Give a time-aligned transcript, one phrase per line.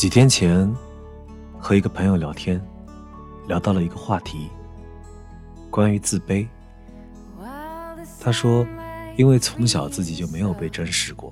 [0.00, 0.66] 几天前，
[1.58, 2.58] 和一个朋友聊天，
[3.46, 4.48] 聊到了一个话题，
[5.68, 6.48] 关于自卑。
[8.18, 8.66] 他说，
[9.18, 11.30] 因为从小自己就没有被珍视过，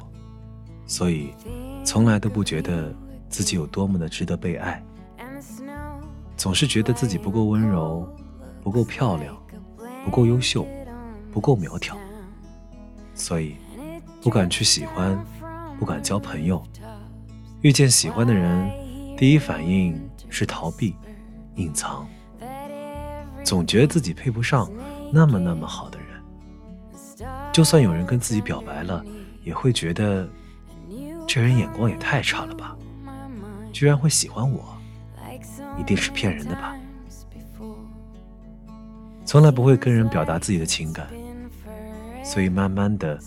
[0.84, 1.32] 所以
[1.82, 2.94] 从来都不觉得
[3.30, 4.84] 自己有多么的值得被爱，
[6.36, 8.06] 总是觉得自己不够温柔，
[8.62, 9.34] 不够漂亮，
[10.04, 10.66] 不够优秀，
[11.32, 11.96] 不够苗条，
[13.14, 13.56] 所以
[14.20, 15.18] 不敢去喜欢，
[15.78, 16.62] 不敢交朋友。
[17.60, 18.70] 遇见喜欢的人，
[19.16, 20.94] 第一反应是逃避、
[21.56, 22.06] 隐藏，
[23.44, 24.70] 总觉得自己配不上
[25.12, 27.28] 那么那么好的人。
[27.52, 29.04] 就算有人跟自己表白了，
[29.42, 30.28] 也会觉得
[31.26, 32.76] 这人眼光也太差了吧，
[33.72, 34.78] 居然会喜欢我，
[35.76, 36.76] 一定是骗人的吧。
[39.24, 41.08] 从来不会跟人表达自己的情感，
[42.22, 43.18] 所以慢慢的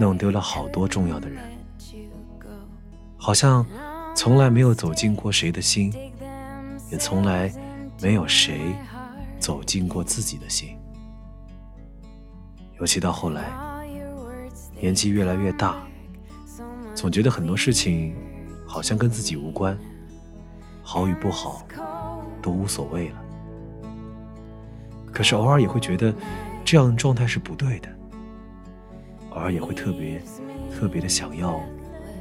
[0.00, 1.40] 弄丢了好多重要的人。
[3.18, 3.66] 好像
[4.14, 5.92] 从来没有走进过谁的心，
[6.90, 7.52] 也从来
[8.00, 8.74] 没有谁
[9.38, 10.78] 走进过自己的心。
[12.78, 13.50] 尤其到后来，
[14.80, 15.82] 年纪越来越大，
[16.94, 18.14] 总觉得很多事情
[18.64, 19.76] 好像跟自己无关，
[20.80, 21.66] 好与不好
[22.40, 23.16] 都无所谓了。
[25.12, 26.14] 可是偶尔也会觉得
[26.64, 27.88] 这样的状态是不对的，
[29.30, 30.22] 偶尔也会特别
[30.72, 31.60] 特别的想要。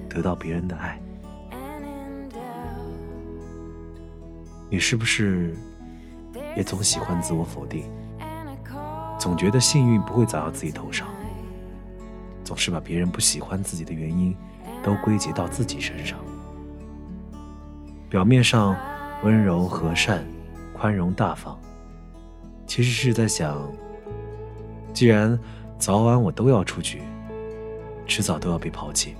[0.09, 0.99] 得到别人的爱，
[4.69, 5.55] 你是不是
[6.55, 7.83] 也总喜欢自我否定？
[9.19, 11.07] 总觉得幸运不会砸到自己头上，
[12.43, 14.35] 总是把别人不喜欢自己的原因
[14.83, 16.19] 都归结到自己身上。
[18.09, 18.77] 表面上
[19.23, 20.23] 温柔和善、
[20.73, 21.59] 宽容大方，
[22.65, 23.69] 其实是在想：
[24.93, 25.37] 既然
[25.77, 27.01] 早晚我都要出局，
[28.05, 29.15] 迟早都要被抛弃。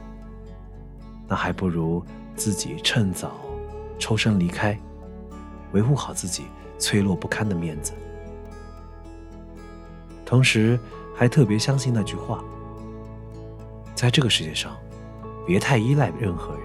[1.27, 2.03] 那还不如
[2.35, 3.31] 自己趁早
[3.99, 4.79] 抽身离开，
[5.73, 6.45] 维护好自己
[6.79, 7.93] 脆弱不堪的面子。
[10.25, 10.79] 同时，
[11.15, 12.43] 还特别相信那句话：
[13.95, 14.75] 在这个世界上，
[15.45, 16.63] 别太依赖任何人，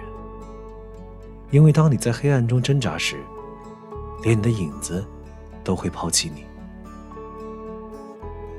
[1.49, 3.17] 因为当你在黑暗中挣扎时，
[4.21, 5.05] 连你的影子
[5.63, 6.45] 都会抛弃你。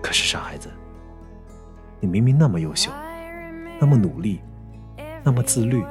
[0.03, 0.69] 可是，傻孩子，
[2.00, 2.91] 你明明那么优秀，
[3.78, 4.41] 那么努力。
[5.25, 5.83] 那么自律，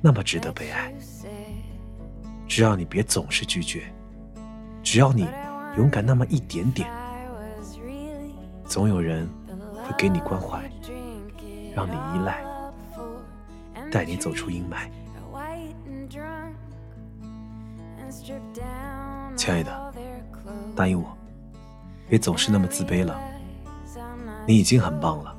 [0.00, 0.90] 那么值得被爱。
[2.48, 3.82] 只要你别总是拒绝，
[4.82, 5.28] 只要你
[5.76, 6.90] 勇敢那么一点点，
[8.64, 9.28] 总有人
[9.84, 10.62] 会给你关怀，
[11.74, 12.42] 让你依赖，
[13.92, 14.88] 带你走出阴霾。
[19.36, 19.92] 亲爱的，
[20.74, 21.16] 答应我，
[22.08, 23.20] 别总是那么自卑了。
[24.46, 25.36] 你已经很棒了，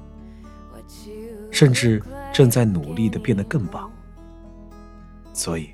[1.52, 2.04] 甚至。
[2.40, 3.92] 正在努力的变得更棒，
[5.34, 5.72] 所以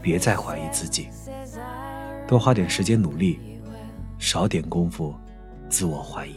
[0.00, 1.08] 别再怀疑自己，
[2.24, 3.40] 多花点时间努力，
[4.16, 5.12] 少点功夫
[5.68, 6.36] 自我怀疑，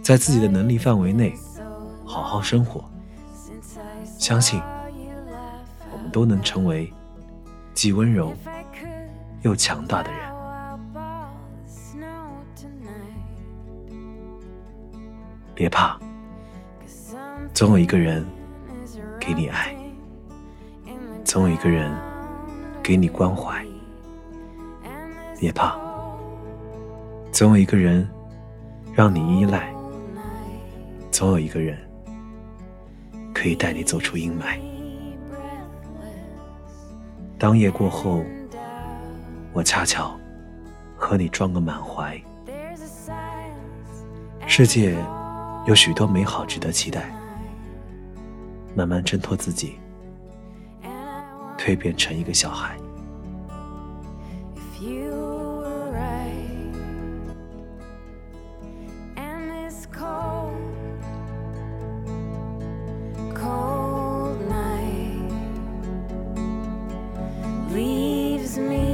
[0.00, 1.34] 在自己的能力范围内
[2.04, 2.88] 好好生活，
[4.16, 4.62] 相信
[5.90, 6.94] 我们都能成为
[7.74, 8.32] 既温柔
[9.42, 10.20] 又强大的人。
[15.52, 15.98] 别怕。
[17.54, 18.24] 总有一个人
[19.18, 19.74] 给你爱，
[21.24, 21.92] 总有一个人
[22.82, 23.64] 给你关怀。
[25.40, 25.76] 别怕，
[27.32, 28.08] 总有一个人
[28.92, 29.72] 让你依赖，
[31.10, 31.76] 总有一个人
[33.34, 34.58] 可以带你走出阴霾。
[37.38, 38.22] 当夜过后，
[39.52, 40.16] 我恰巧
[40.96, 42.20] 和你装个满怀。
[44.46, 44.96] 世界
[45.66, 47.12] 有许多美好值得期待。
[48.74, 49.78] 慢慢挣脱自己
[51.56, 52.78] 蜕变成一个小孩。
[68.58, 68.87] Me